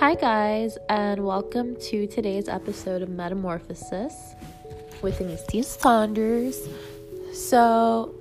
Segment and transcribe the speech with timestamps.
[0.00, 4.34] Hi, guys, and welcome to today's episode of Metamorphosis
[5.02, 6.66] with Anicia Saunders.
[7.34, 8.14] So,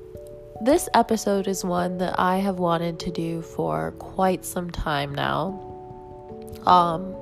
[0.62, 5.58] this episode is one that I have wanted to do for quite some time now.
[6.66, 7.16] Um,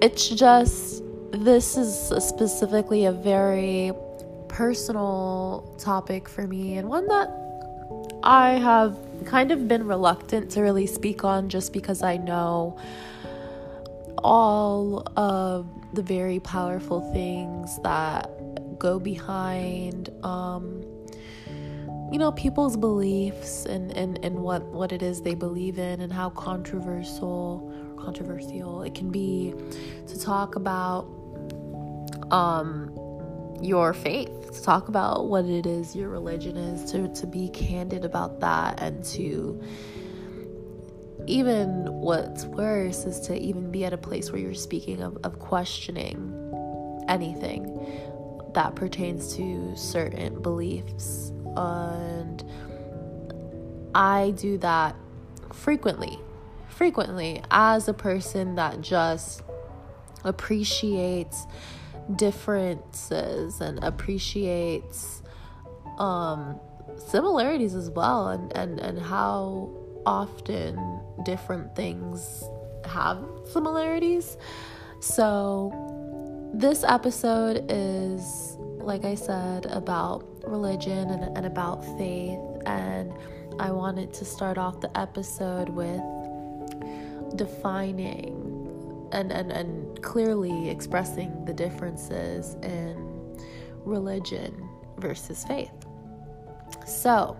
[0.00, 3.92] it's just this is specifically a very
[4.48, 7.28] personal topic for me and one that
[8.22, 8.96] I have
[9.26, 12.78] kind of been reluctant to really speak on just because I know
[14.22, 18.28] all of the very powerful things that
[18.78, 20.82] go behind um,
[22.12, 26.12] you know people's beliefs and, and, and what, what it is they believe in and
[26.12, 29.54] how controversial controversial it can be
[30.06, 31.02] to talk about
[32.30, 32.92] um,
[33.60, 38.04] your faith to talk about what it is your religion is to, to be candid
[38.04, 39.62] about that and to
[41.26, 45.38] even what's worse is to even be at a place where you're speaking of, of
[45.38, 46.38] questioning
[47.08, 47.66] anything
[48.54, 51.32] that pertains to certain beliefs.
[51.56, 52.44] And
[53.94, 54.96] I do that
[55.52, 56.18] frequently,
[56.68, 59.42] frequently as a person that just
[60.24, 61.46] appreciates
[62.16, 65.22] differences and appreciates
[65.98, 66.58] um,
[66.96, 69.70] similarities as well and, and, and how
[70.04, 70.76] often
[71.24, 72.44] different things
[72.84, 74.36] have similarities.
[75.00, 82.38] So, this episode is, like I said, about religion and, and about faith.
[82.66, 83.12] And
[83.58, 86.00] I wanted to start off the episode with
[87.36, 93.36] defining and, and, and clearly expressing the differences in
[93.84, 95.72] religion versus faith.
[96.86, 97.36] So,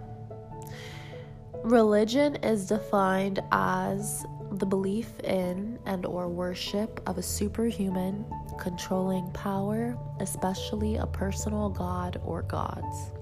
[1.64, 8.24] Religion is defined as the belief in and or worship of a superhuman
[8.58, 13.12] controlling power, especially a personal god or gods.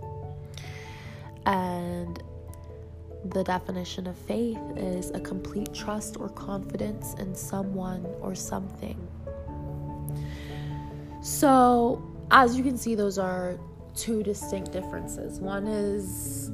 [1.44, 2.22] And
[3.26, 8.96] the definition of faith is a complete trust or confidence in someone or something.
[11.22, 13.58] So, as you can see, those are
[13.94, 15.40] two distinct differences.
[15.40, 16.50] One is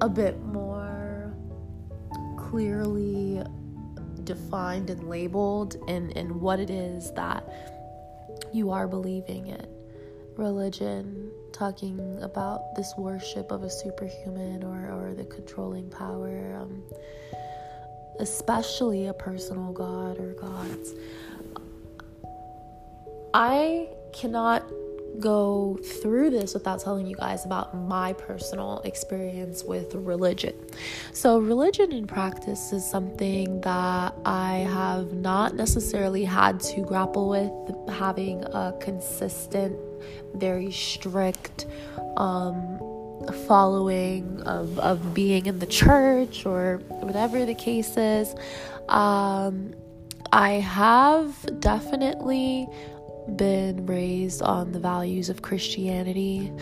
[0.00, 0.67] a bit more
[2.48, 3.42] clearly
[4.24, 7.44] defined and labeled in, in what it is that
[8.52, 9.66] you are believing in.
[10.36, 16.82] Religion, talking about this worship of a superhuman or, or the controlling power, um,
[18.20, 20.94] especially a personal god or gods.
[23.34, 24.62] I cannot
[25.20, 30.54] go through this without telling you guys about my personal experience with religion.
[31.12, 37.90] So, religion in practice is something that I have not necessarily had to grapple with
[37.94, 39.76] having a consistent,
[40.34, 41.66] very strict,
[42.16, 42.78] um,
[43.46, 48.34] following of, of being in the church or whatever the case is.
[48.88, 49.74] Um,
[50.32, 52.68] I have definitely
[53.36, 56.52] been raised on the values of Christianity.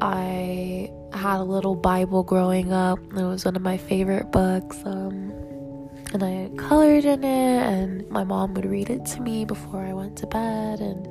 [0.00, 2.98] I had a little Bible growing up.
[2.98, 4.76] It was one of my favorite books.
[4.84, 5.32] Um,
[6.12, 9.92] and I colored in it, and my mom would read it to me before I
[9.92, 10.80] went to bed.
[10.80, 11.08] And,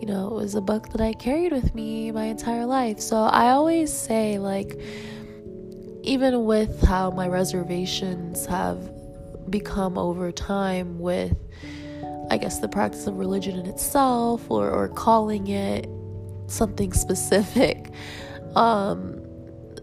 [0.00, 3.00] you know, it was a book that I carried with me my entire life.
[3.00, 4.78] So I always say, like,
[6.02, 8.78] even with how my reservations have
[9.50, 11.36] become over time with
[12.30, 15.88] I guess, the practice of religion in itself or, or calling it
[16.46, 17.90] something specific.
[18.56, 19.22] Um,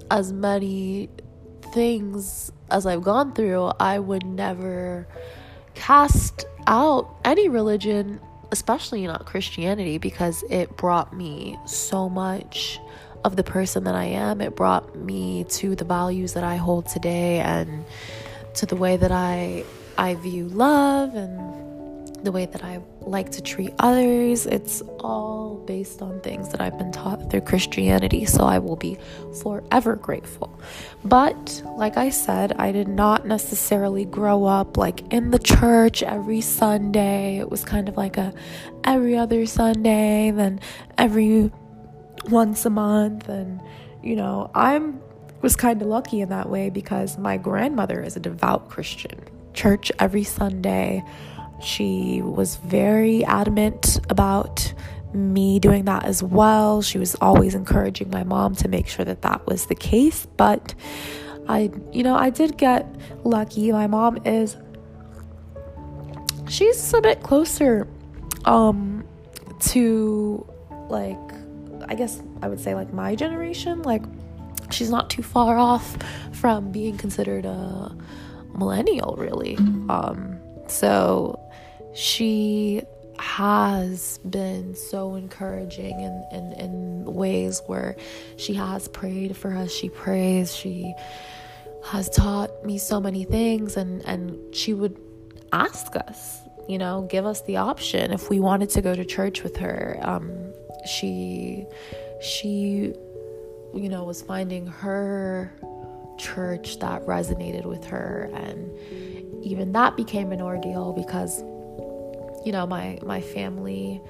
[0.09, 1.09] as many
[1.71, 5.07] things as I've gone through, I would never
[5.75, 8.19] cast out any religion,
[8.51, 12.79] especially not Christianity, because it brought me so much
[13.23, 14.41] of the person that I am.
[14.41, 17.85] It brought me to the values that I hold today and
[18.55, 19.63] to the way that I
[19.97, 21.64] I view love and
[22.25, 24.45] the way that I like to treat others.
[24.45, 28.25] It's all based on things that I've been taught through Christianity.
[28.25, 28.97] So I will be
[29.41, 30.59] forever grateful.
[31.03, 36.41] But like I said, I did not necessarily grow up like in the church every
[36.41, 37.37] Sunday.
[37.37, 38.33] It was kind of like a
[38.83, 40.59] every other Sunday, then
[40.97, 41.51] every
[42.29, 43.61] once a month and
[44.03, 45.01] you know, I'm
[45.41, 49.19] was kind of lucky in that way because my grandmother is a devout Christian.
[49.53, 51.03] Church every Sunday
[51.61, 54.73] she was very adamant about
[55.13, 56.81] me doing that as well.
[56.81, 60.27] She was always encouraging my mom to make sure that that was the case.
[60.37, 60.75] But
[61.47, 62.85] I, you know, I did get
[63.23, 63.71] lucky.
[63.71, 64.57] My mom is
[66.49, 67.87] she's a bit closer
[68.45, 69.03] um
[69.59, 70.45] to
[70.89, 71.17] like
[71.87, 74.03] I guess I would say like my generation like
[74.69, 75.97] she's not too far off
[76.33, 77.95] from being considered a
[78.53, 79.57] millennial really
[79.89, 80.37] um
[80.67, 81.39] so
[81.95, 82.83] she
[83.17, 87.95] has been so encouraging in, in, in ways where
[88.37, 89.71] she has prayed for us.
[89.71, 90.55] She prays.
[90.55, 90.93] She
[91.85, 94.99] has taught me so many things and and she would
[95.53, 99.43] ask us you know give us the option if we wanted to go to church
[99.43, 99.97] with her.
[100.01, 100.51] Um,
[100.85, 101.65] she
[102.21, 102.93] she
[103.73, 105.53] you know was finding her
[106.17, 108.71] church that resonated with her and
[109.43, 111.43] even that became an ordeal because
[112.45, 114.01] you know my my family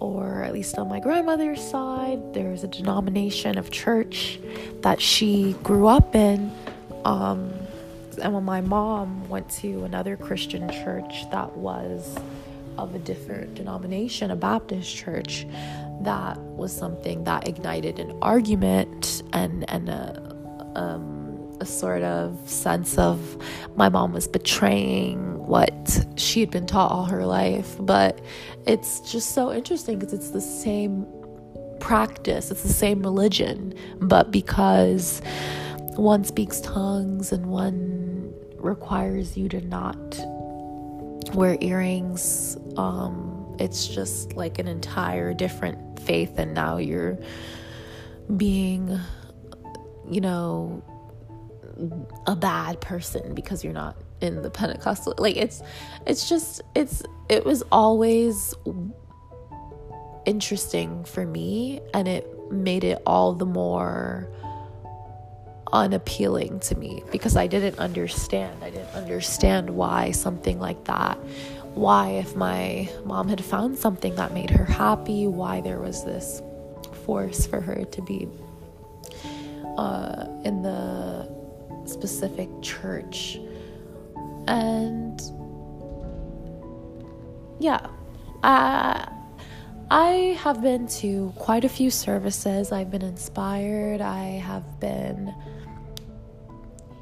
[0.00, 4.40] or at least on my grandmother's side there's a denomination of church
[4.80, 6.52] that she grew up in
[7.04, 7.52] um,
[8.20, 12.16] and when my mom went to another Christian church that was
[12.78, 15.46] of a different denomination, a Baptist church,
[16.02, 20.36] that was something that ignited an argument and and a
[20.74, 21.19] um,
[21.60, 23.20] a sort of sense of
[23.76, 27.76] my mom was betraying what she had been taught all her life.
[27.78, 28.20] But
[28.66, 31.06] it's just so interesting because it's the same
[31.80, 35.20] practice, it's the same religion, but because
[35.96, 40.18] one speaks tongues and one requires you to not
[41.34, 42.56] wear earrings.
[42.76, 47.18] Um, it's just like an entire different faith, and now you're
[48.36, 48.98] being,
[50.08, 50.82] you know,
[52.26, 55.14] a bad person because you're not in the Pentecostal.
[55.18, 55.62] Like it's,
[56.06, 58.54] it's just it's it was always
[60.26, 64.28] interesting for me, and it made it all the more
[65.72, 68.62] unappealing to me because I didn't understand.
[68.62, 71.16] I didn't understand why something like that.
[71.74, 76.42] Why, if my mom had found something that made her happy, why there was this
[77.04, 78.28] force for her to be
[79.78, 81.29] uh, in the
[81.92, 83.38] specific church.
[84.46, 85.20] And
[87.58, 87.86] yeah,
[88.42, 89.08] I,
[89.90, 92.72] I have been to quite a few services.
[92.72, 94.00] I've been inspired.
[94.00, 95.34] I have been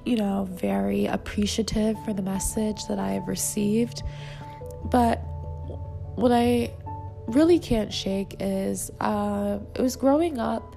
[0.08, 4.02] you know, very appreciative for the message that I have received.
[4.84, 5.18] But
[6.14, 6.72] what I
[7.26, 10.76] really can't shake is uh, it was growing up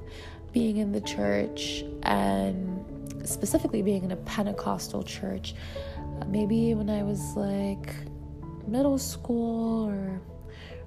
[0.52, 2.81] being in the church and
[3.26, 5.56] specifically being in a Pentecostal church.
[5.98, 7.94] Uh, maybe when I was like
[8.68, 10.22] middle school or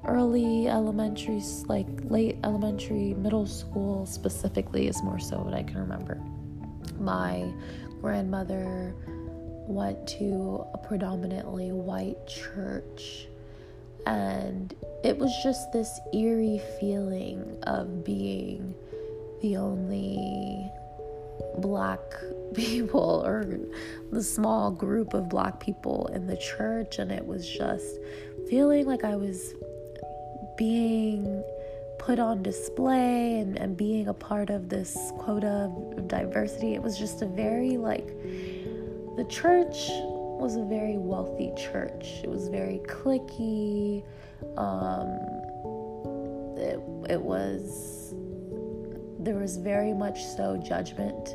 [0.06, 6.20] early elementary, like late elementary, middle school specifically is more so what I can remember.
[6.98, 7.52] My
[8.00, 8.94] grandmother
[9.66, 13.26] went to a predominantly white church.
[14.06, 18.74] And it was just this eerie feeling of being
[19.40, 20.70] the only
[21.58, 22.00] black
[22.54, 23.44] people or
[24.12, 26.98] the small group of black people in the church.
[26.98, 27.98] And it was just
[28.48, 29.54] feeling like I was
[30.56, 31.42] being
[31.98, 36.74] put on display and, and being a part of this quota of diversity.
[36.74, 38.06] It was just a very like
[39.16, 39.88] the church
[40.38, 42.20] was a very wealthy church.
[42.22, 44.04] It was very clicky.
[44.58, 45.06] Um,
[46.58, 47.93] it, it was
[49.24, 51.34] there was very much so judgment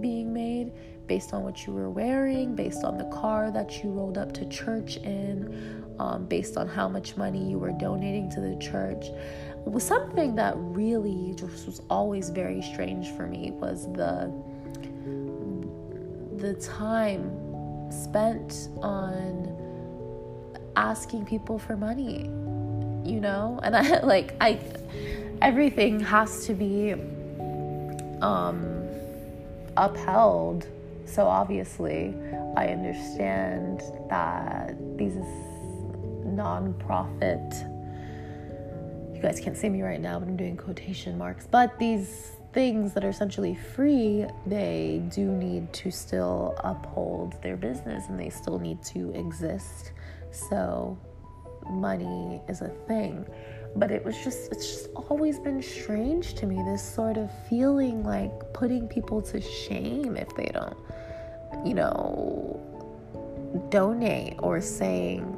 [0.00, 0.72] being made
[1.06, 4.48] based on what you were wearing, based on the car that you rolled up to
[4.48, 9.06] church in, um, based on how much money you were donating to the church.
[9.64, 14.32] Was something that really just was always very strange for me was the
[16.36, 17.30] the time
[17.90, 19.54] spent on
[20.76, 22.30] asking people for money
[23.04, 23.60] you know?
[23.62, 24.58] And i like i
[25.42, 26.94] everything has to be
[28.22, 28.86] um
[29.76, 30.66] upheld
[31.06, 32.14] so obviously
[32.56, 35.16] i understand that these
[36.24, 37.54] non-profit
[39.20, 41.46] you guys can't see me right now, but I'm doing quotation marks.
[41.46, 48.08] But these things that are essentially free, they do need to still uphold their business
[48.08, 49.92] and they still need to exist.
[50.30, 50.98] So
[51.68, 53.26] money is a thing.
[53.76, 58.02] But it was just, it's just always been strange to me this sort of feeling
[58.02, 60.76] like putting people to shame if they don't,
[61.64, 62.60] you know,
[63.70, 65.36] donate or saying,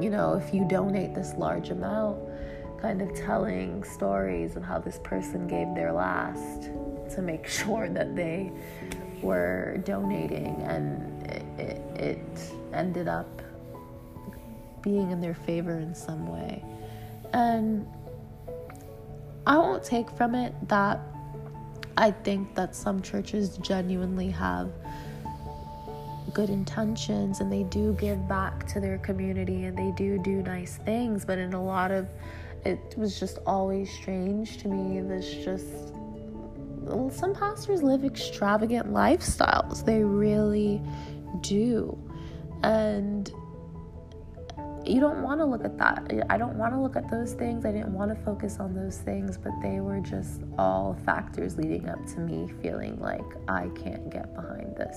[0.00, 2.18] you know, if you donate this large amount,
[2.80, 6.70] kind of telling stories of how this person gave their last
[7.14, 8.52] to make sure that they
[9.22, 13.42] were donating and it, it, it ended up
[14.82, 16.62] being in their favor in some way.
[17.34, 17.84] And
[19.44, 21.00] I won't take from it that
[21.96, 24.70] I think that some churches genuinely have
[26.32, 30.76] good intentions and they do give back to their community and they do do nice
[30.76, 32.08] things, but in a lot of
[32.64, 35.00] it was just always strange to me.
[35.00, 35.92] This just
[37.10, 39.84] some pastors live extravagant lifestyles.
[39.84, 40.80] They really
[41.40, 41.98] do.
[42.62, 43.30] And
[44.86, 46.10] you don't want to look at that.
[46.28, 47.64] I don't want to look at those things.
[47.64, 51.88] I didn't want to focus on those things, but they were just all factors leading
[51.88, 54.96] up to me feeling like I can't get behind this.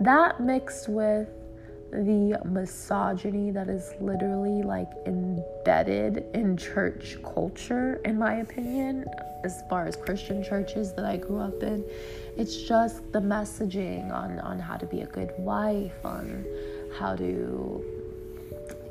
[0.00, 1.28] That mixed with
[1.92, 9.04] the misogyny that is literally like embedded in church culture, in my opinion,
[9.44, 11.84] as far as Christian churches that I grew up in.
[12.36, 16.44] It's just the messaging on, on how to be a good wife, on
[16.96, 17.84] how to,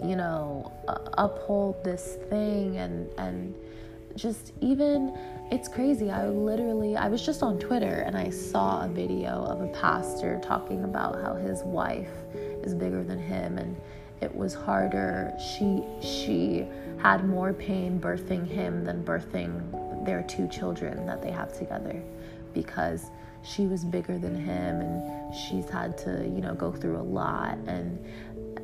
[0.04, 0.72] you know,
[1.18, 3.54] uphold this thing and, and
[4.16, 5.18] just even
[5.52, 6.12] it's crazy.
[6.12, 10.40] I literally I was just on Twitter and I saw a video of a pastor
[10.44, 12.12] talking about how his wife
[12.64, 13.76] is bigger than him and
[14.22, 15.34] it was harder.
[15.40, 16.68] She she
[17.02, 22.02] had more pain birthing him than birthing their two children that they have together
[22.54, 23.10] because
[23.42, 27.58] she was bigger than him and she's had to, you know, go through a lot
[27.68, 28.04] and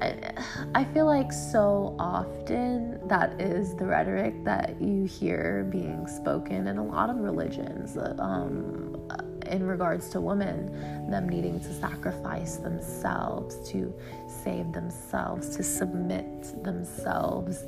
[0.01, 6.77] I feel like so often that is the rhetoric that you hear being spoken in
[6.77, 9.09] a lot of religions um,
[9.45, 13.93] in regards to women, them needing to sacrifice themselves, to
[14.43, 17.63] save themselves, to submit themselves.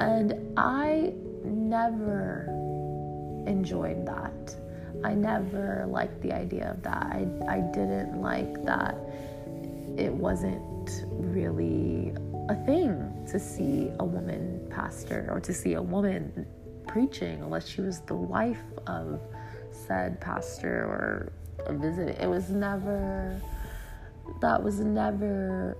[0.00, 1.14] And I
[1.44, 2.46] never
[3.46, 4.54] enjoyed that.
[5.02, 7.02] I never liked the idea of that.
[7.02, 8.96] I, I didn't like that
[9.96, 10.60] it wasn't
[11.24, 12.14] really
[12.48, 16.46] a thing to see a woman pastor or to see a woman
[16.86, 19.20] preaching unless she was the wife of
[19.70, 21.32] said pastor or
[21.66, 22.18] a visit.
[22.20, 23.40] It was never
[24.40, 25.76] that was never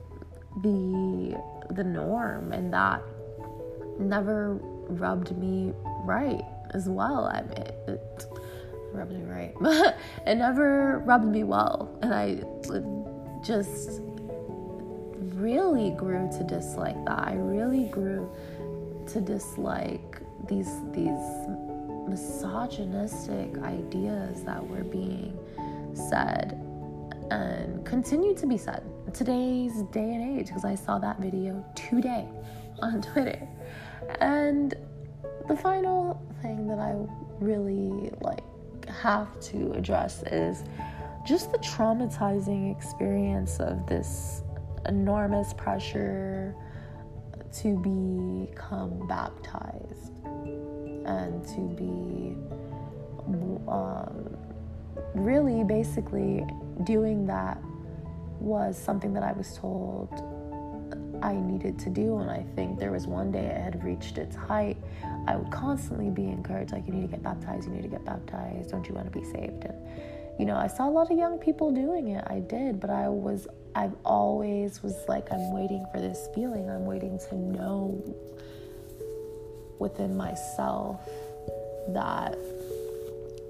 [0.62, 3.02] the the norm and that
[3.98, 4.54] never
[4.88, 5.72] rubbed me
[6.04, 7.26] right as well.
[7.26, 8.26] I mean, it
[8.92, 9.54] rubbed me right,
[10.26, 12.42] it never rubbed me well, and I
[13.44, 14.00] just
[15.34, 17.18] really grew to dislike that.
[17.28, 18.30] I really grew
[19.08, 21.48] to dislike these these
[22.08, 25.38] misogynistic ideas that were being
[25.94, 26.60] said
[27.30, 28.82] and continue to be said
[29.14, 32.28] today's day and age because I saw that video today
[32.80, 33.48] on Twitter.
[34.20, 34.74] And
[35.48, 36.94] the final thing that I
[37.40, 38.44] really like
[38.88, 40.64] have to address is
[41.26, 44.42] just the traumatizing experience of this
[44.86, 46.54] enormous pressure
[47.60, 50.12] to become baptized
[51.06, 52.36] and to be
[53.68, 54.36] um,
[55.14, 56.44] really basically
[56.84, 57.58] doing that
[58.40, 60.08] was something that I was told
[61.22, 62.18] I needed to do.
[62.18, 64.76] And I think there was one day it had reached its height.
[65.26, 68.04] I would constantly be encouraged, like, you need to get baptized, you need to get
[68.04, 69.64] baptized, don't you want to be saved?
[69.64, 69.74] And,
[70.38, 72.24] you know, I saw a lot of young people doing it.
[72.26, 76.70] I did, but I was I've always was like, I'm waiting for this feeling.
[76.70, 78.02] I'm waiting to know
[79.78, 81.00] within myself
[81.88, 82.38] that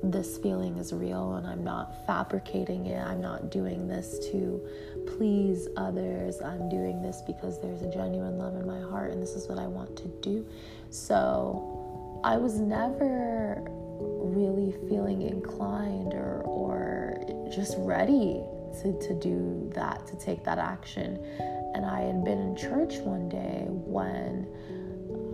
[0.03, 2.99] this feeling is real and I'm not fabricating it.
[2.99, 4.61] I'm not doing this to
[5.07, 6.41] please others.
[6.43, 9.59] I'm doing this because there's a genuine love in my heart and this is what
[9.59, 10.47] I want to do.
[10.91, 13.63] So I was never
[14.01, 18.43] really feeling inclined or, or just ready
[18.83, 21.19] to, to do that, to take that action.
[21.75, 24.47] And I had been in church one day when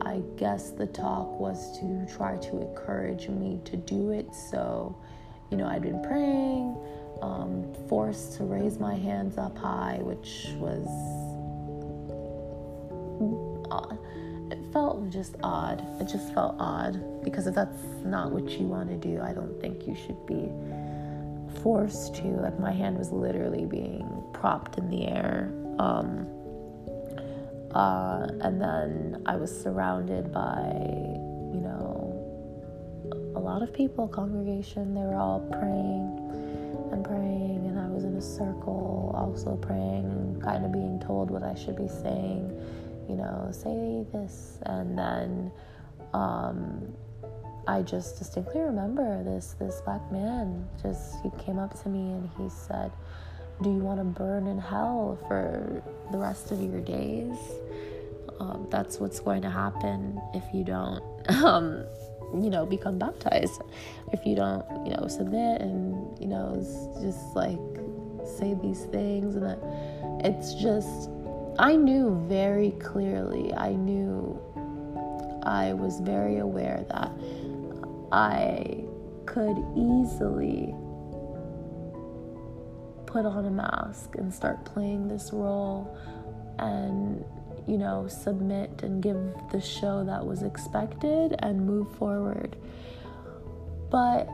[0.03, 4.35] I guess the talk was to try to encourage me to do it.
[4.51, 4.97] So,
[5.51, 6.77] you know, I'd been praying,
[7.21, 10.87] um, forced to raise my hands up high, which was.
[13.71, 13.97] Uh,
[14.51, 15.85] it felt just odd.
[16.01, 19.61] It just felt odd because if that's not what you want to do, I don't
[19.61, 20.51] think you should be
[21.63, 26.27] forced to like my hand was literally being propped in the air um,
[27.73, 30.73] uh, and then i was surrounded by
[31.53, 32.17] you know
[33.37, 36.17] a lot of people congregation they were all praying
[36.93, 41.43] and praying and i was in a circle also praying kind of being told what
[41.43, 42.51] i should be saying
[43.09, 45.51] you know say this and then
[46.13, 46.93] um,
[47.71, 52.29] I just distinctly remember this this black man just he came up to me and
[52.37, 52.91] he said,
[53.63, 57.39] "Do you want to burn in hell for the rest of your days?"
[58.41, 61.05] Um, that's what's going to happen if you don't,
[61.45, 61.85] um,
[62.35, 63.63] you know, become baptized.
[64.13, 66.57] If you don't, you know, submit and, you know,
[67.01, 67.61] just like
[68.27, 69.37] say these things.
[69.37, 69.59] And that
[70.25, 71.09] it's just,
[71.59, 74.41] I knew very clearly, I knew
[75.45, 77.13] I was very aware that
[78.13, 78.85] I
[79.27, 80.75] could easily
[83.07, 85.97] put on a mask and start playing this role
[86.59, 87.25] and
[87.67, 89.19] you know submit and give
[89.51, 92.57] the show that was expected and move forward.
[93.91, 94.29] But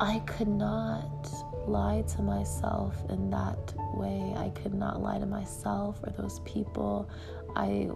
[0.00, 1.28] i could not
[1.66, 4.32] lie to myself in that way.
[4.36, 7.10] I could not lie to myself or those people.
[7.56, 7.90] I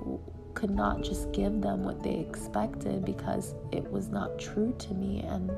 [0.54, 5.20] could not just give them what they expected because it was not true to me
[5.20, 5.50] and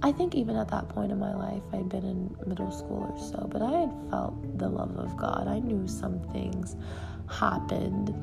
[0.00, 3.18] I think even at that point in my life, I'd been in middle school or
[3.18, 5.48] so, but I had felt the love of God.
[5.48, 6.76] I knew some things
[7.28, 8.14] happened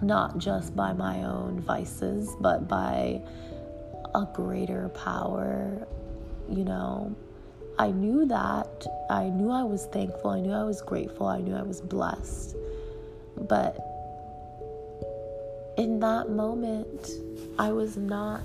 [0.00, 3.20] not just by my own vices, but by
[4.14, 5.86] a greater power,
[6.48, 7.14] you know.
[7.78, 8.86] I knew that.
[9.10, 10.30] I knew I was thankful.
[10.30, 11.26] I knew I was grateful.
[11.26, 12.56] I knew I was blessed.
[13.36, 13.76] But
[15.76, 17.10] in that moment,
[17.58, 18.42] I was not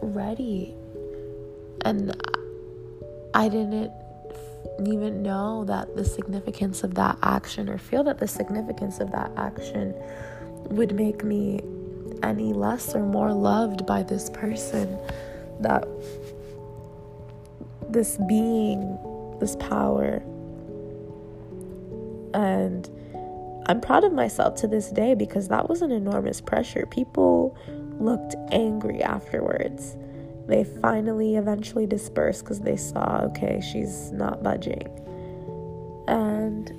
[0.00, 0.74] ready.
[1.84, 2.14] And
[3.34, 3.92] I didn't
[4.86, 9.30] even know that the significance of that action or feel that the significance of that
[9.36, 9.94] action
[10.70, 11.60] would make me
[12.22, 14.98] any less or more loved by this person
[15.60, 15.86] that
[17.88, 18.98] this being
[19.40, 20.22] this power
[22.34, 22.88] and
[23.66, 26.86] I'm proud of myself to this day because that was an enormous pressure.
[26.86, 27.56] People
[28.00, 29.96] looked angry afterwards.
[30.48, 34.88] They finally eventually dispersed because they saw, okay, she's not budging.
[36.08, 36.72] And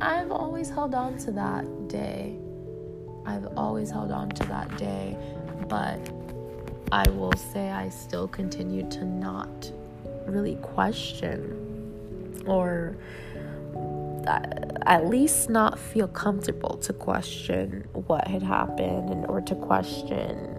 [0.00, 2.36] I've always held on to that day.
[3.26, 5.16] I've always held on to that day,
[5.68, 5.98] but
[6.92, 9.70] I will say I still continue to not
[10.26, 12.96] really question or
[14.26, 20.58] at least not feel comfortable to question what had happened and, or to question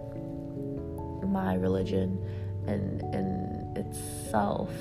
[1.23, 2.17] my religion
[2.67, 4.71] and, and itself.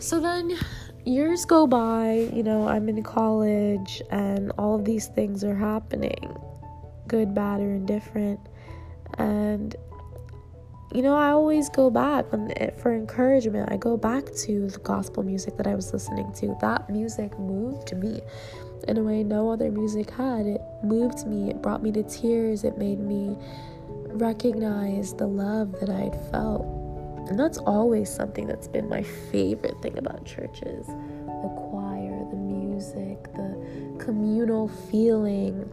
[0.00, 0.56] So then
[1.04, 6.36] years go by, you know, I'm in college and all of these things are happening
[7.08, 8.38] good, bad, or indifferent.
[9.14, 9.74] And
[10.94, 12.26] you know, I always go back
[12.78, 13.70] for encouragement.
[13.70, 16.56] I go back to the gospel music that I was listening to.
[16.60, 18.22] That music moved me
[18.86, 20.46] in a way no other music had.
[20.46, 23.36] It moved me, it brought me to tears, it made me
[24.08, 26.62] recognize the love that I had felt.
[27.28, 33.22] And that's always something that's been my favorite thing about churches the choir, the music,
[33.34, 35.70] the communal feeling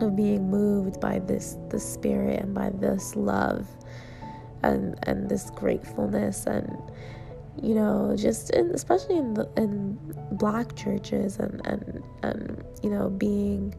[0.00, 3.66] of being moved by this the spirit and by this love
[4.66, 6.76] and and this gratefulness and
[7.62, 9.98] you know just in, especially in the in
[10.32, 13.74] black churches and and and you know being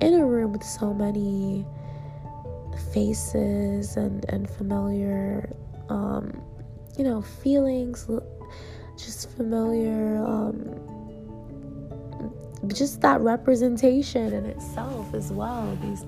[0.00, 1.66] in a room with so many
[2.92, 5.54] faces and and familiar
[5.88, 6.30] um
[6.98, 8.08] you know feelings
[8.96, 10.96] just familiar um
[12.74, 15.76] just that representation in itself as well.
[15.82, 16.04] These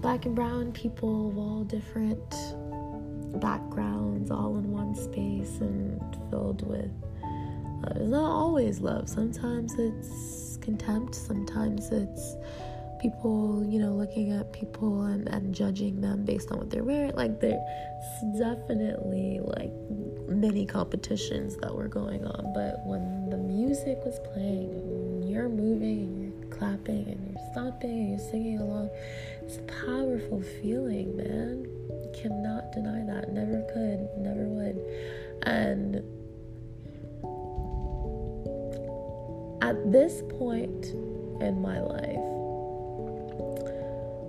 [0.00, 2.55] black and brown people of all different
[3.36, 6.90] backgrounds all in one space and filled with
[7.84, 9.08] uh, it's not always love.
[9.08, 11.14] Sometimes it's contempt.
[11.14, 12.36] Sometimes it's
[13.00, 17.14] people you know looking at people and, and judging them based on what they're wearing.
[17.14, 17.60] Like there's
[18.38, 19.72] definitely like
[20.28, 22.52] many competitions that were going on.
[22.54, 24.96] But when the music was playing
[25.36, 28.88] you're moving and you're clapping and you're stomping and you're singing along
[29.42, 31.66] it's a powerful feeling man
[32.14, 33.32] cannot deny that.
[33.32, 34.78] Never could, never would.
[35.42, 35.96] And
[39.62, 40.86] at this point
[41.40, 42.36] in my life,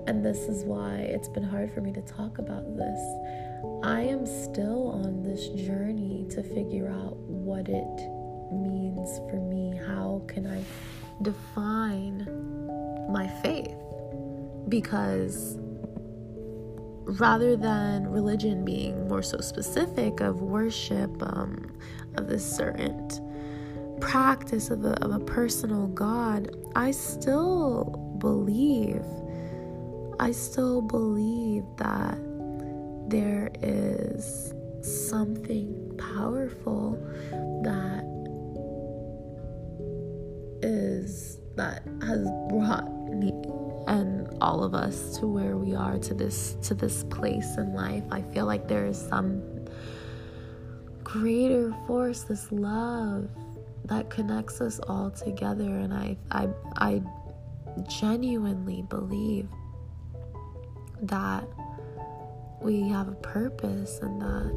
[0.08, 3.00] and this is why it's been hard for me to talk about this.
[3.84, 7.98] I am still on this journey to figure out what it
[8.52, 9.78] means for me.
[9.86, 10.64] How can I
[11.22, 12.26] define
[13.12, 13.76] my faith?
[14.70, 15.58] Because
[17.08, 21.74] rather than religion being more so specific of worship, um,
[22.16, 23.10] of this certain
[24.02, 27.86] practice of a, of a personal God, I still
[28.20, 29.04] believe,
[30.20, 32.18] I still believe that
[33.10, 37.00] there is something powerful
[37.64, 38.04] that
[40.62, 43.32] is that has brought me
[43.88, 48.04] and all of us to where we are to this to this place in life.
[48.12, 49.42] I feel like there is some
[51.04, 53.30] greater force, this love
[53.86, 57.02] that connects us all together and I I I
[57.88, 59.48] genuinely believe
[61.02, 61.48] that
[62.62, 64.52] we have a purpose and that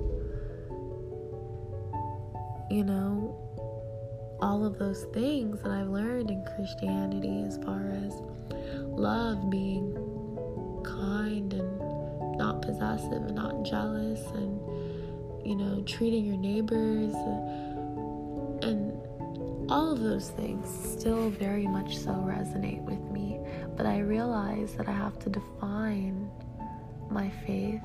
[2.70, 3.36] you know
[4.40, 8.20] all of those things that I've learned in Christianity as far as
[8.52, 9.94] love being
[10.84, 11.78] kind and
[12.38, 14.60] not possessive and not jealous and
[15.46, 19.00] you know treating your neighbors uh, and
[19.70, 23.38] all of those things still very much so resonate with me.
[23.76, 26.28] But I realize that I have to define
[27.08, 27.80] my faith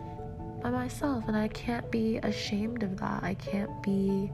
[0.63, 3.23] by myself and I can't be ashamed of that.
[3.23, 4.31] I can't be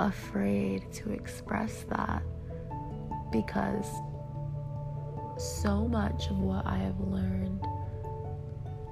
[0.00, 2.22] afraid to express that
[3.30, 3.86] because
[5.38, 7.64] so much of what I have learned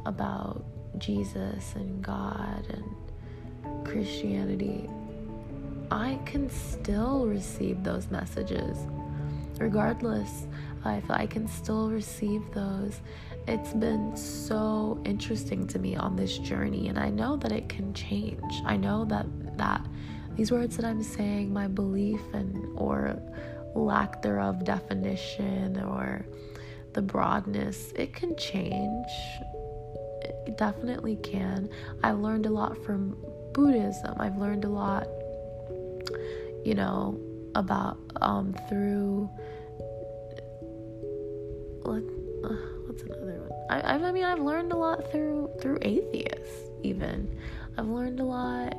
[0.06, 0.64] about
[0.98, 4.88] Jesus and God and Christianity,
[5.90, 8.78] I can still receive those messages.
[9.58, 10.46] Regardless,
[10.86, 13.00] if I can still receive those.
[13.46, 17.92] It's been so interesting to me on this journey, and I know that it can
[17.94, 18.62] change.
[18.64, 19.26] I know that
[19.58, 19.86] that
[20.36, 23.20] these words that I'm saying, my belief and or
[23.74, 26.24] lack thereof definition or
[26.92, 29.06] the broadness, it can change.
[30.46, 31.70] It definitely can.
[32.02, 33.16] I've learned a lot from
[33.52, 34.14] Buddhism.
[34.18, 35.06] I've learned a lot,
[36.64, 37.18] you know,
[37.54, 39.28] about um through
[41.82, 42.02] what
[42.44, 42.56] uh,
[42.86, 43.66] what's another one?
[43.70, 47.38] I I mean I've learned a lot through through atheists even.
[47.78, 48.76] I've learned a lot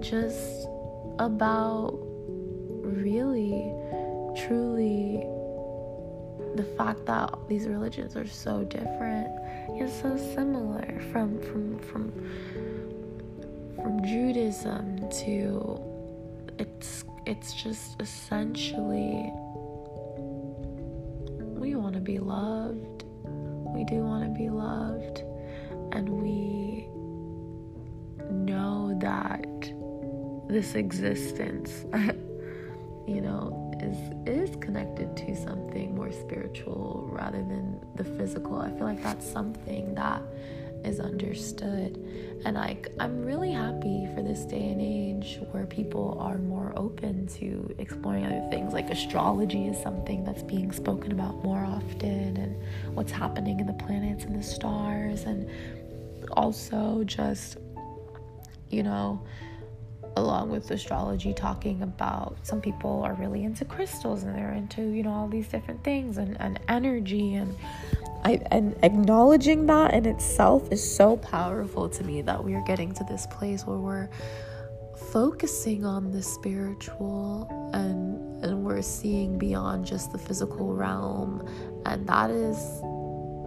[0.00, 0.66] just
[1.18, 1.98] about
[2.82, 3.72] really,
[4.46, 5.24] truly
[6.54, 9.28] the fact that these religions are so different
[9.76, 12.12] yet so similar from from from
[13.76, 15.80] from Judaism to
[16.58, 19.30] it's it's just essentially
[21.58, 23.04] we want to be loved.
[23.24, 25.22] We do want to be loved.
[25.92, 26.88] And we
[28.30, 29.46] know that
[30.48, 31.84] this existence,
[33.06, 33.57] you know,
[33.88, 38.58] is is connected to something more spiritual rather than the physical.
[38.58, 40.22] I feel like that's something that
[40.84, 41.96] is understood.
[42.44, 47.26] And like I'm really happy for this day and age where people are more open
[47.38, 48.72] to exploring other things.
[48.72, 52.56] Like astrology is something that's being spoken about more often and
[52.94, 55.48] what's happening in the planets and the stars and
[56.32, 57.56] also just
[58.70, 59.20] you know
[60.18, 65.02] along with astrology talking about some people are really into crystals and they're into you
[65.02, 67.56] know all these different things and, and energy and
[68.24, 73.04] I, and acknowledging that in itself is so powerful to me that we're getting to
[73.04, 74.08] this place where we're
[75.12, 81.46] focusing on the spiritual and and we're seeing beyond just the physical realm.
[81.86, 82.58] And that is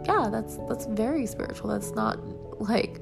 [0.06, 1.70] yeah that's that's very spiritual.
[1.70, 2.18] That's not
[2.60, 3.02] like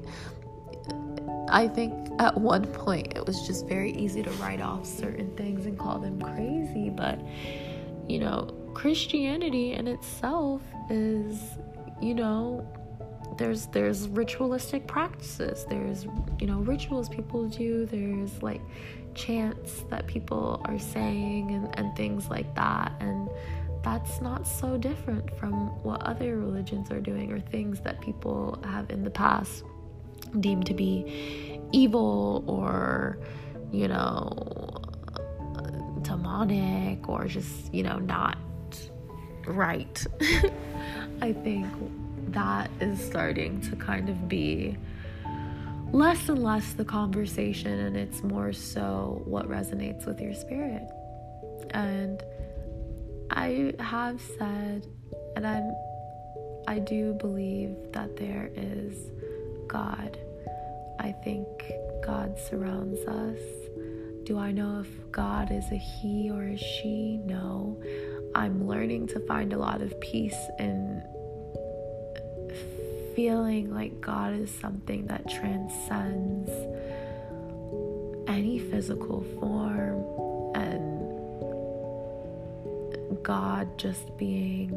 [1.50, 5.66] I think at one point it was just very easy to write off certain things
[5.66, 7.18] and call them crazy, but
[8.08, 11.38] you know, Christianity in itself is,
[12.00, 12.66] you know,
[13.38, 15.64] there's there's ritualistic practices.
[15.68, 16.06] There's,
[16.40, 17.86] you know, rituals people do.
[17.86, 18.60] There's like
[19.14, 22.92] chants that people are saying and, and things like that.
[23.00, 23.28] And
[23.82, 28.90] that's not so different from what other religions are doing or things that people have
[28.90, 29.64] in the past
[30.38, 33.18] deemed to be evil or,
[33.72, 34.30] you know,
[36.02, 38.38] demonic or just, you know, not
[39.46, 40.06] right.
[41.22, 41.66] I think
[42.32, 44.76] that is starting to kind of be
[45.92, 50.88] less and less the conversation, and it's more so what resonates with your spirit.
[51.70, 52.22] And
[53.30, 54.86] I have said,
[55.36, 55.74] and I'm,
[56.68, 59.10] I do believe that there is
[59.70, 60.18] God.
[60.98, 61.46] I think
[62.04, 63.38] God surrounds us.
[64.24, 67.18] Do I know if God is a he or a she?
[67.24, 67.80] No.
[68.34, 71.02] I'm learning to find a lot of peace in
[73.14, 76.50] feeling like God is something that transcends
[78.28, 80.04] any physical form
[80.54, 81.00] and
[83.22, 84.70] God just being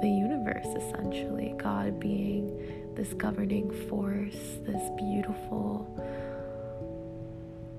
[0.00, 5.88] the universe essentially, God being this governing force, this beautiful,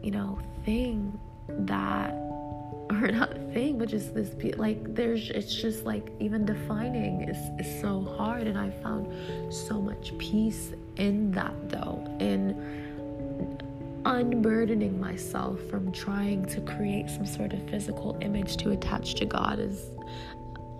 [0.02, 2.10] you know, thing that
[2.90, 7.82] or not thing, but just this like there's it's just like even defining is is
[7.82, 13.62] so hard, and I found so much peace in that though in
[14.06, 19.60] unburdening myself from trying to create some sort of physical image to attach to God
[19.60, 19.86] is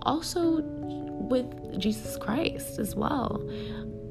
[0.02, 3.40] also with Jesus Christ as well.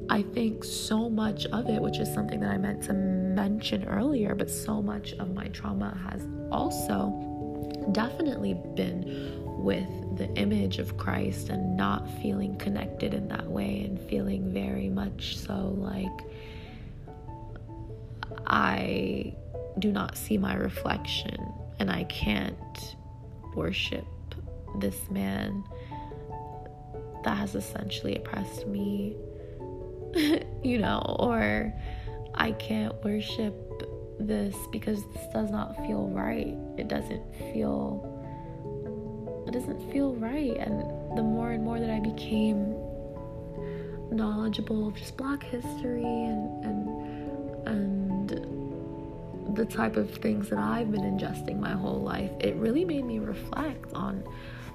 [0.08, 4.34] I think so much of it, which is something that I meant to mention earlier,
[4.34, 7.10] but so much of my trauma has also
[7.92, 14.00] definitely been with the image of Christ and not feeling connected in that way and
[14.08, 16.10] feeling very much so like
[18.46, 19.34] I
[19.78, 22.96] do not see my reflection and I can't
[23.54, 24.06] worship
[24.78, 25.64] this man.
[27.24, 29.16] That has essentially oppressed me,
[30.62, 31.72] you know, or
[32.34, 33.54] I can't worship
[34.18, 36.54] this because this does not feel right.
[36.78, 38.08] It doesn't feel
[39.46, 40.80] it doesn't feel right and
[41.16, 42.74] the more and more that I became
[44.10, 51.02] knowledgeable of just black history and and and the type of things that I've been
[51.02, 54.24] ingesting my whole life, it really made me reflect on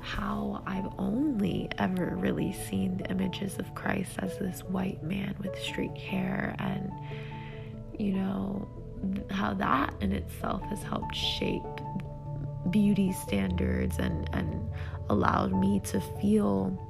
[0.07, 5.59] how I've only ever really seen the images of Christ as this white man with
[5.59, 6.89] straight hair, and
[7.99, 8.69] you know,
[9.29, 11.61] how that in itself has helped shape
[12.69, 14.69] beauty standards and, and
[15.09, 16.86] allowed me to feel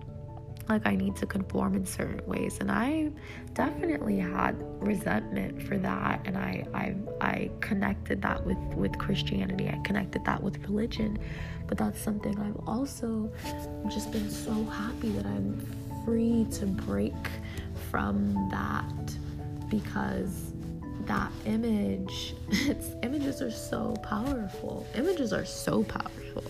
[0.70, 2.58] like I need to conform in certain ways.
[2.60, 3.12] And I
[3.54, 6.22] definitely had resentment for that.
[6.26, 9.70] And I, I, I connected that with, with Christianity.
[9.70, 11.18] I connected that with religion.
[11.68, 13.32] But that's something I've also
[13.90, 15.60] just been so happy that I'm
[16.06, 17.14] free to break
[17.92, 19.16] from that
[19.70, 20.54] because
[21.06, 24.86] that image, its images are so powerful.
[24.96, 26.44] Images are so powerful,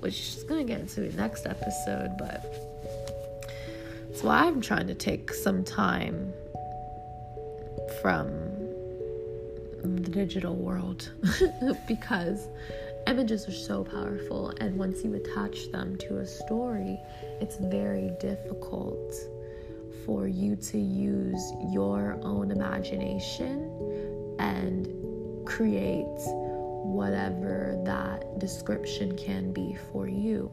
[0.00, 2.63] which is gonna get into next episode, but
[4.22, 6.32] why I'm trying to take some time
[8.00, 8.28] from
[9.82, 11.10] the digital world
[11.88, 12.48] because
[13.06, 16.98] images are so powerful, and once you attach them to a story,
[17.40, 19.14] it's very difficult
[20.06, 24.86] for you to use your own imagination and
[25.46, 26.04] create
[26.84, 30.50] whatever that description can be for you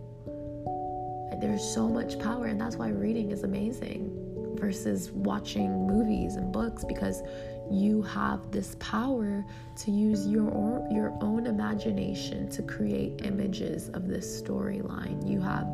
[1.39, 4.11] there's so much power, and that's why reading is amazing
[4.59, 7.23] versus watching movies and books because
[7.71, 9.45] you have this power
[9.77, 15.27] to use your your own imagination to create images of this storyline.
[15.27, 15.65] You have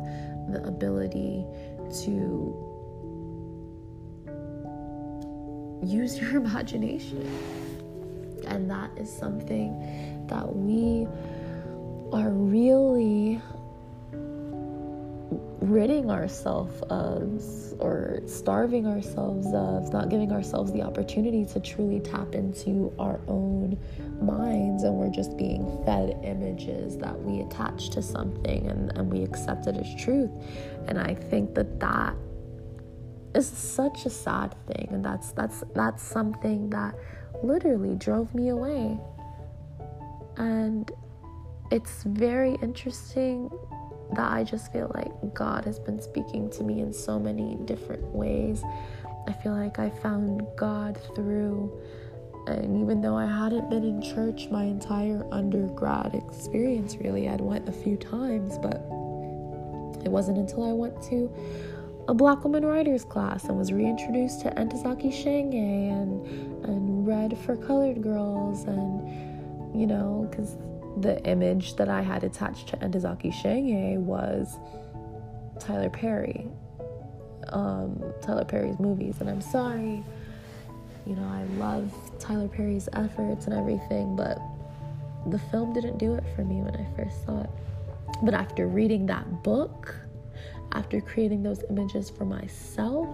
[0.50, 1.44] the ability
[2.04, 2.68] to
[5.84, 7.26] use your imagination.
[8.46, 11.06] And that is something that we
[12.12, 13.40] are really
[15.60, 17.42] ridding ourselves of
[17.80, 23.78] or starving ourselves of, not giving ourselves the opportunity to truly tap into our own
[24.20, 29.22] minds, and we're just being fed images that we attach to something and, and we
[29.22, 30.30] accept it as truth.
[30.86, 32.14] And I think that that
[33.34, 36.94] is such a sad thing, and that's that's that's something that
[37.42, 38.98] literally drove me away.
[40.36, 40.90] And
[41.70, 43.50] it's very interesting
[44.12, 48.04] that I just feel like God has been speaking to me in so many different
[48.14, 48.62] ways.
[49.26, 51.78] I feel like I found God through,
[52.46, 57.68] and even though I hadn't been in church my entire undergrad experience, really, I'd went
[57.68, 58.76] a few times, but
[60.04, 61.30] it wasn't until I went to
[62.08, 67.54] a Black Woman Writers class and was reintroduced to Ntozake Shange and and read for
[67.54, 70.56] colored girls and you know because
[71.02, 74.56] the image that I had attached to Ntozake Shange was
[75.58, 76.46] Tyler Perry,
[77.48, 79.16] um, Tyler Perry's movies.
[79.20, 80.02] And I'm sorry,
[81.06, 84.38] you know, I love Tyler Perry's efforts and everything, but
[85.26, 87.50] the film didn't do it for me when I first saw it.
[88.22, 89.94] But after reading that book,
[90.72, 93.08] after creating those images for myself,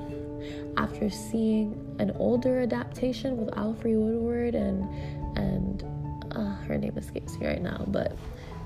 [0.77, 4.85] after seeing an older adaptation with Alfre Woodard and
[5.37, 5.85] and
[6.35, 8.17] uh, her name escapes me right now, but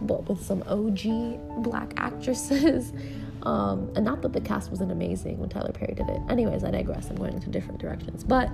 [0.00, 2.92] but with some OG black actresses.
[3.42, 6.20] Um, and not that the cast wasn't amazing when Tyler Perry did it.
[6.28, 7.08] Anyways, I digress.
[7.08, 8.24] I'm going into different directions.
[8.24, 8.50] But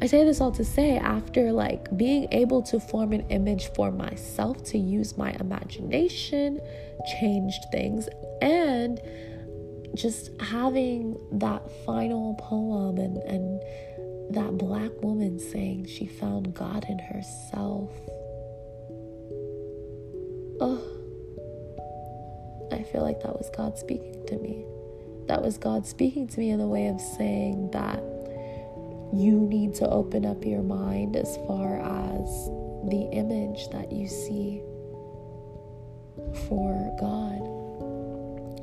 [0.00, 3.90] I say this all to say, after like being able to form an image for
[3.90, 6.60] myself to use my imagination,
[7.20, 8.08] changed things,
[8.40, 9.00] and
[9.94, 13.60] just having that final poem and, and
[14.34, 17.90] that black woman saying she found God in herself
[20.60, 20.82] oh,
[22.72, 24.64] I feel like that was God speaking to me.
[25.26, 28.02] That was God speaking to me in the way of saying that
[29.12, 32.28] you need to open up your mind as far as
[32.90, 34.62] the image that you see
[36.48, 37.40] for God.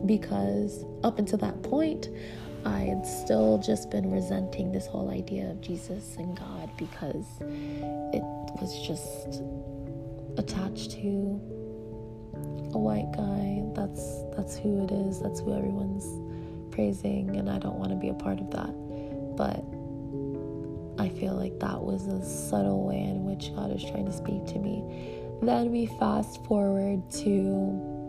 [0.08, 2.10] Because up until that point,
[2.66, 8.24] I had still just been resenting this whole idea of Jesus and God because it
[8.60, 9.42] was just
[10.38, 11.40] attached to
[12.74, 13.64] a white guy.
[13.74, 15.20] That's that's who it is.
[15.20, 16.06] That's who everyone's
[16.72, 18.74] praising and I don't want to be a part of that.
[19.38, 19.64] But
[21.02, 24.46] I feel like that was a subtle way in which God is trying to speak
[24.48, 24.84] to me.
[25.42, 28.04] Then we fast forward to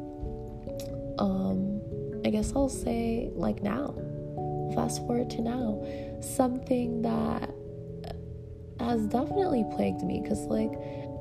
[1.18, 1.81] um
[2.25, 3.94] I guess I'll say like now.
[4.75, 5.85] Fast forward to now.
[6.20, 7.51] Something that
[8.81, 10.72] has definitely plagued me cuz like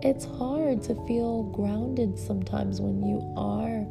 [0.01, 3.85] it's hard to feel grounded sometimes when you are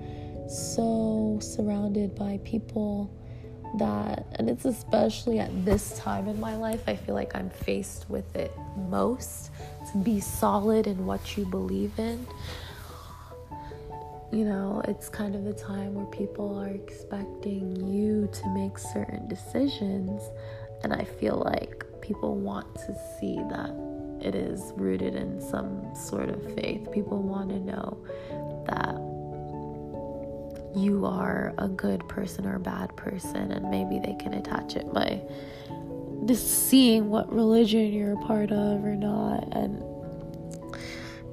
[0.49, 3.11] so surrounded by people
[3.79, 8.09] that, and it's especially at this time in my life, I feel like I'm faced
[8.09, 9.51] with it most
[9.91, 12.27] to be solid in what you believe in.
[14.33, 19.29] You know, it's kind of the time where people are expecting you to make certain
[19.29, 20.23] decisions,
[20.83, 23.94] and I feel like people want to see that
[24.25, 26.91] it is rooted in some sort of faith.
[26.93, 27.99] People want to know
[28.67, 28.95] that
[30.77, 34.93] you are a good person or a bad person, and maybe they can attach it
[34.93, 35.21] by
[36.27, 39.55] just seeing what religion you're a part of or not.
[39.55, 39.83] And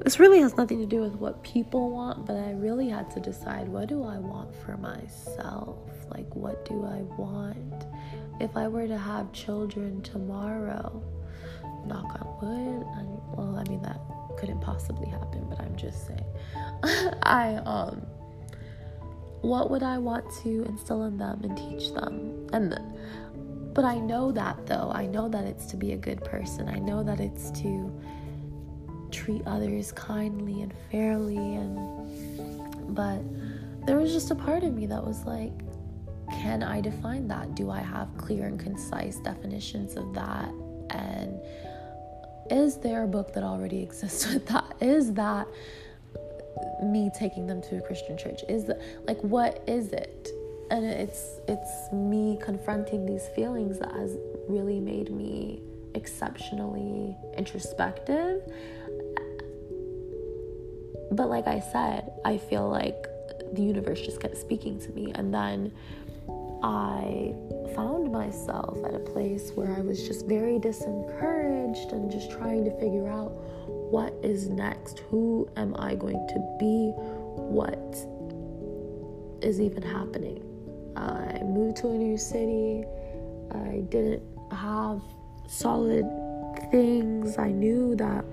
[0.04, 3.19] this really has nothing to do with what people want, but I really had to
[3.19, 5.77] decide what do I want for myself?
[6.10, 7.86] Like, what do I want?
[8.39, 11.01] If I were to have children tomorrow,
[11.86, 13.04] knock on wood, I,
[13.36, 14.00] well, I mean, that
[14.38, 16.26] couldn't possibly happen, but I'm just saying.
[17.24, 18.06] I, um,
[19.41, 22.48] what would I want to instill in them and teach them?
[22.54, 22.80] And
[23.74, 24.91] but I know that though.
[24.94, 26.67] I know that it's to be a good person.
[26.67, 27.91] I know that it's to
[29.12, 33.22] treat others kindly and fairly and but
[33.86, 35.52] there was just a part of me that was like
[36.32, 37.56] can I define that?
[37.56, 40.50] Do I have clear and concise definitions of that?
[40.91, 41.41] And
[42.52, 44.76] is there a book that already exists with that?
[44.82, 45.48] Is that
[46.84, 48.42] me taking them to a Christian church?
[48.50, 50.30] Is that like what is it?
[50.70, 55.62] And it's it's me confronting these feelings that has really made me
[55.96, 58.42] exceptionally introspective.
[61.12, 63.08] But like I said, I feel like
[63.54, 65.74] the universe just kept speaking to me and then
[66.63, 67.34] I
[67.76, 72.71] found myself at a place where I was just very disencouraged and just trying to
[72.80, 73.32] figure out
[73.91, 75.00] what is next?
[75.10, 76.93] Who am I going to be?
[77.36, 77.95] What
[79.41, 80.43] is even happening?
[80.95, 82.86] I moved to a new city.
[83.52, 85.02] I didn't have
[85.47, 86.06] solid
[86.69, 87.38] things.
[87.38, 88.24] I knew that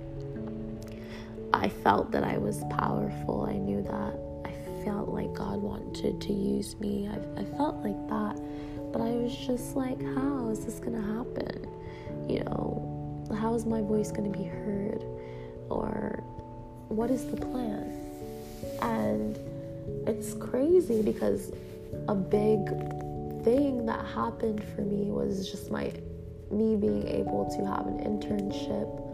[1.54, 3.46] I felt that I was powerful.
[3.48, 4.27] I knew that
[4.88, 7.08] felt like God wanted to use me.
[7.08, 8.40] I, I felt like that.
[8.92, 11.68] But I was just like, how is this going to happen?
[12.28, 15.04] You know, how is my voice going to be heard?
[15.70, 16.22] or
[16.88, 17.92] what is the plan?
[18.82, 19.38] And
[20.06, 21.52] it's crazy because
[22.08, 22.68] a big
[23.44, 25.92] thing that happened for me was just my
[26.50, 29.07] me being able to have an internship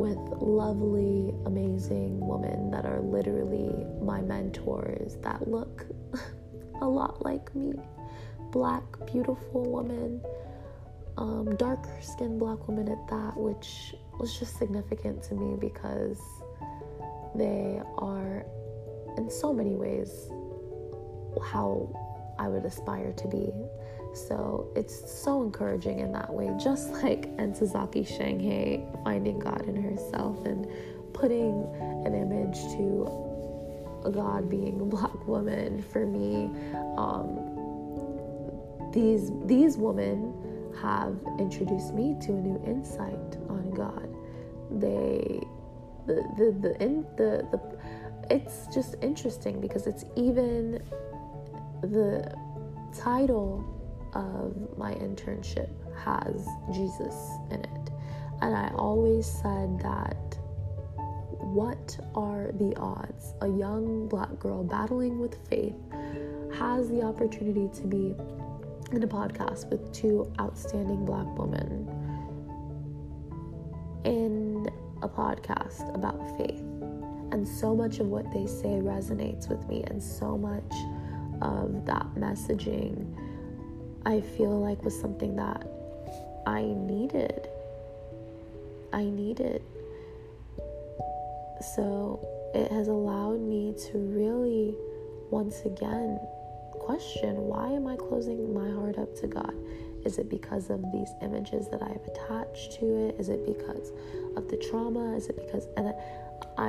[0.00, 5.84] with lovely, amazing women that are literally my mentors that look
[6.80, 7.74] a lot like me.
[8.50, 8.82] Black,
[9.12, 10.22] beautiful women,
[11.18, 16.18] um, darker skinned black women at that, which was just significant to me because
[17.34, 18.46] they are,
[19.18, 20.30] in so many ways,
[21.52, 21.88] how
[22.38, 23.52] I would aspire to be.
[24.14, 30.44] So it's so encouraging in that way, just like Ntozake Shange finding God in herself
[30.44, 30.66] and
[31.12, 31.66] putting
[32.06, 35.82] an image to a God being a black woman.
[35.82, 36.50] For me,
[36.96, 37.46] um,
[38.92, 40.34] these these women
[40.80, 44.08] have introduced me to a new insight on God
[44.70, 45.42] they
[46.06, 47.60] the the the in the the
[48.30, 50.80] it's just interesting because it's even
[51.82, 52.32] the
[52.96, 53.64] title
[54.14, 55.70] of my internship
[56.04, 57.14] has Jesus
[57.50, 57.90] in it.
[58.42, 60.38] And I always said that
[61.38, 63.34] what are the odds?
[63.40, 65.74] A young black girl battling with faith
[66.54, 68.14] has the opportunity to be
[68.92, 71.88] in a podcast with two outstanding black women
[74.04, 74.68] in
[75.02, 76.60] a podcast about faith.
[77.32, 80.72] And so much of what they say resonates with me, and so much
[81.40, 83.14] of that messaging,
[84.04, 85.66] I feel like was something that
[86.46, 87.48] I needed.
[88.92, 89.62] I needed.
[91.74, 92.20] So
[92.54, 94.74] it has allowed me to really,
[95.30, 96.18] once again,
[96.72, 99.54] question why am I closing my heart up to God?
[100.04, 103.16] Is it because of these images that I have attached to it?
[103.20, 103.92] Is it because
[104.34, 105.14] of the trauma?
[105.14, 105.68] Is it because.
[105.76, 105.92] And I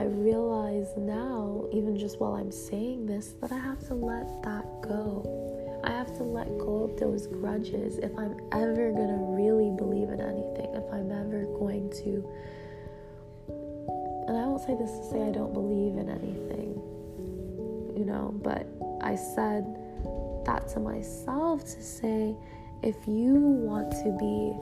[0.04, 5.82] realize now, even just while I'm saying this, that I have to let that go.
[5.84, 10.22] I have to let go of those grudges if I'm ever to really believe in
[10.22, 12.30] anything, if I'm ever going to.
[14.28, 16.80] And I won't say this to say I don't believe in anything,
[17.98, 18.68] you know, but
[19.02, 19.66] I said
[20.46, 22.36] that to myself to say,
[22.84, 24.54] if you want to be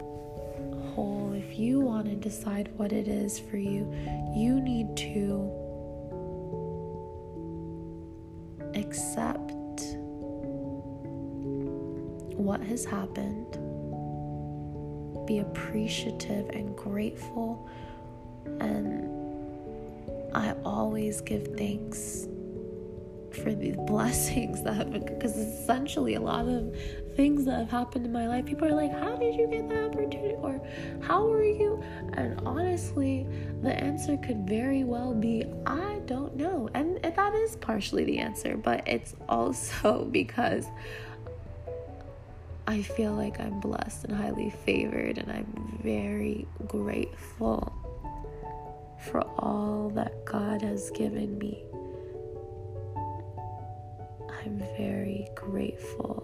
[0.93, 3.91] whole, if you want to decide what it is for you,
[4.35, 5.51] you need to
[8.75, 9.51] accept
[12.37, 13.51] what has happened,
[15.27, 17.69] be appreciative and grateful,
[18.59, 19.09] and
[20.33, 22.27] I always give thanks
[23.33, 26.75] for these blessings that have because essentially a lot of
[27.15, 29.85] things that have happened in my life people are like how did you get that
[29.85, 30.35] opportunity?
[30.35, 30.61] or
[31.01, 31.81] how were you?
[32.13, 33.27] And honestly
[33.61, 36.69] the answer could very well be i don't know.
[36.73, 40.65] And that is partially the answer but it's also because
[42.69, 47.73] I feel like I'm blessed and highly favored, and I'm very grateful
[49.07, 51.63] for all that God has given me.
[54.45, 56.23] I'm very grateful.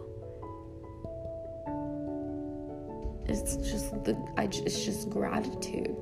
[3.27, 5.95] It's just the I it's just gratitude.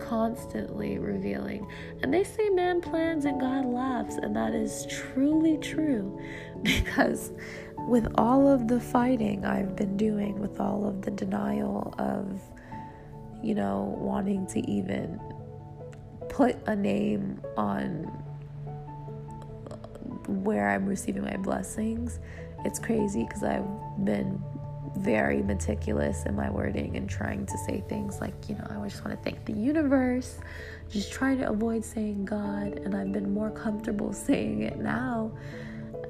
[0.00, 1.66] Constantly revealing.
[2.02, 6.20] And they say man plans and God laughs, and that is truly true
[6.62, 7.32] because
[7.86, 12.42] with all of the fighting I've been doing, with all of the denial of,
[13.42, 15.18] you know, wanting to even
[16.28, 18.17] put a name on
[20.28, 22.20] where I'm receiving my blessings,
[22.64, 23.64] it's crazy because I've
[24.04, 24.42] been
[24.96, 29.04] very meticulous in my wording and trying to say things like, you know, I just
[29.04, 30.38] want to thank the universe,
[30.90, 35.32] just trying to avoid saying God, and I've been more comfortable saying it now.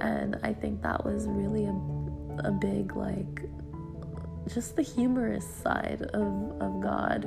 [0.00, 3.42] And I think that was really a, a big, like,
[4.52, 7.24] just the humorous side of, of God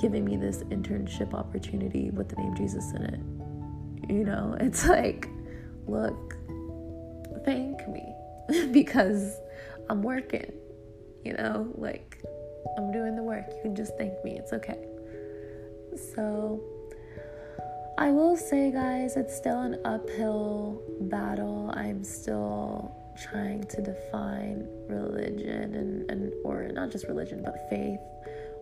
[0.00, 3.41] giving me this internship opportunity with the name Jesus in it.
[4.08, 5.28] You know, it's like,
[5.86, 6.36] look,
[7.44, 8.14] thank me
[8.72, 9.36] because
[9.88, 10.52] I'm working,
[11.24, 12.22] you know, like
[12.76, 13.46] I'm doing the work.
[13.48, 14.32] You can just thank me.
[14.38, 14.78] It's okay.
[16.14, 16.62] So,
[17.98, 21.70] I will say, guys, it's still an uphill battle.
[21.74, 28.00] I'm still trying to define religion and, and or not just religion, but faith,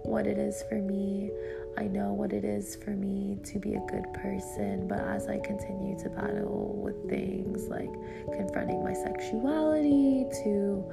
[0.02, 1.30] what it is for me.
[1.78, 5.38] I know what it is for me to be a good person, but as I
[5.38, 7.92] continue to battle with things like
[8.36, 10.84] confronting my sexuality, to,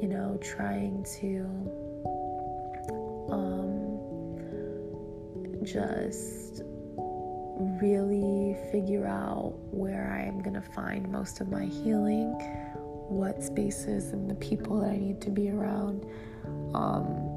[0.00, 1.44] you know, trying to
[3.32, 3.94] um,
[5.64, 6.62] just
[7.80, 12.32] really figure out where I am going to find most of my healing,
[13.08, 16.06] what spaces and the people that I need to be around.
[16.74, 17.33] Um,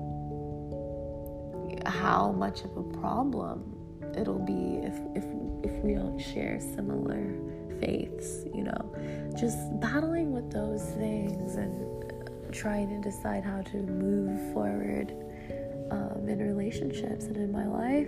[1.88, 3.76] how much of a problem
[4.18, 5.26] it'll be if if
[5.64, 7.34] if we don't share similar
[7.80, 8.94] faiths, you know.
[9.38, 15.14] Just battling with those things and trying to decide how to move forward
[15.92, 18.08] um, in relationships and in my life.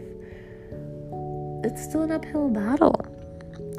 [1.63, 3.05] It's still an uphill battle,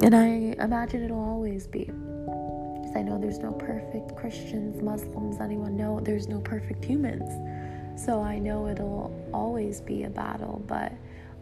[0.01, 1.85] and I imagine it'll always be.
[1.85, 5.75] Because I know there's no perfect Christians, Muslims, anyone.
[5.75, 7.29] No, there's no perfect humans.
[7.95, 10.93] So I know it'll always be a battle, but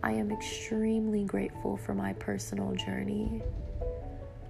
[0.04, 3.42] I am extremely grateful for my personal journey.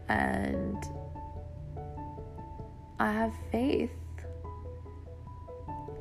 [0.07, 0.83] And
[2.99, 3.91] I have faith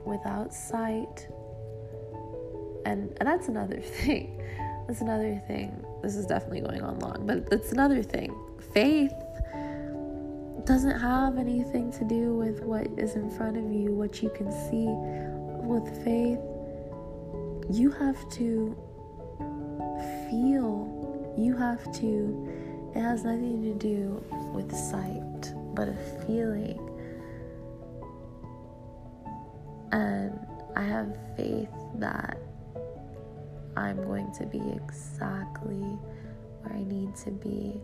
[0.04, 1.28] without sight.
[2.84, 4.42] And, and that's another thing.
[4.86, 5.84] That's another thing.
[6.02, 8.34] This is definitely going on long, but that's another thing.
[8.72, 9.12] Faith
[10.64, 14.50] doesn't have anything to do with what is in front of you, what you can
[14.50, 14.86] see
[15.68, 16.40] with faith,
[17.70, 18.74] you have to
[20.30, 26.80] feel, you have to, it has nothing to do with sight, but a feeling.
[29.92, 30.38] And
[30.74, 32.38] I have faith that
[33.76, 35.98] I'm going to be exactly
[36.62, 37.78] where I need to be.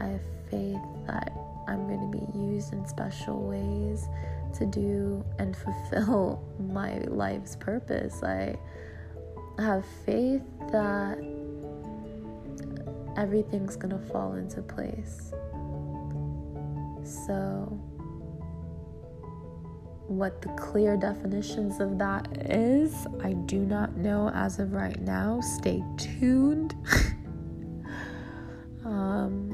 [0.00, 1.32] I have faith that
[1.68, 4.08] I'm going to be used in special ways
[4.54, 8.22] to do and fulfill my life's purpose.
[8.22, 8.56] I
[9.58, 10.42] have faith
[10.72, 11.18] that
[13.16, 15.32] everything's going to fall into place.
[17.02, 17.78] So,
[20.06, 25.40] what the clear definitions of that is, I do not know as of right now.
[25.40, 26.74] Stay tuned.
[28.84, 29.49] um,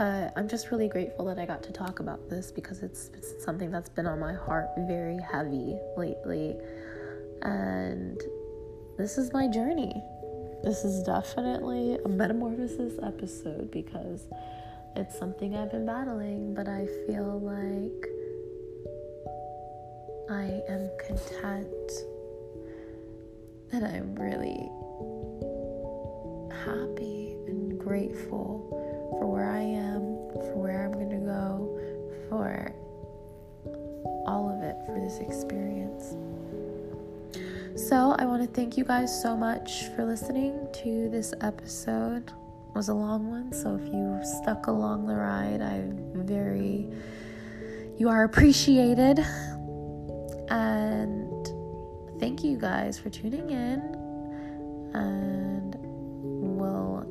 [0.00, 3.44] but I'm just really grateful that I got to talk about this because it's, it's
[3.44, 6.56] something that's been on my heart very heavy lately.
[7.42, 8.18] And
[8.96, 9.92] this is my journey.
[10.64, 14.22] This is definitely a metamorphosis episode because
[14.96, 18.08] it's something I've been battling, but I feel like
[20.30, 21.90] I am content
[23.72, 24.66] and I'm really
[26.64, 28.79] happy and grateful
[29.20, 30.00] for where I am,
[30.32, 31.78] for where I'm going to go,
[32.28, 32.74] for
[34.26, 36.16] all of it, for this experience.
[37.88, 42.28] So, I want to thank you guys so much for listening to this episode.
[42.28, 46.88] It was a long one, so if you stuck along the ride, I'm very
[48.00, 49.18] you are appreciated.
[50.48, 51.46] And
[52.18, 53.80] thank you guys for tuning in.
[54.94, 57.04] And we'll,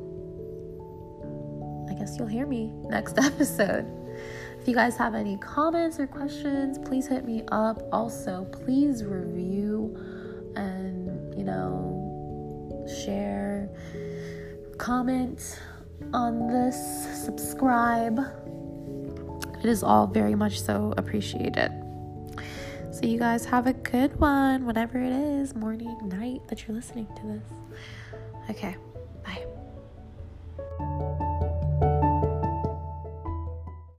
[2.00, 3.86] guess you'll hear me next episode.
[4.58, 7.82] If you guys have any comments or questions, please hit me up.
[7.92, 9.94] Also, please review
[10.56, 13.68] and, you know, share,
[14.78, 15.60] comment
[16.14, 18.18] on this, subscribe.
[19.62, 21.70] It is all very much so appreciated.
[22.92, 27.08] So, you guys have a good one, whatever it is, morning, night that you're listening
[27.16, 28.50] to this.
[28.50, 28.76] Okay.